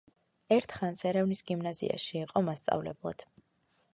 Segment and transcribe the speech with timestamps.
[0.55, 3.27] ერთხანს ერევნის გიმნაზიაში იყო მასწავლებლად.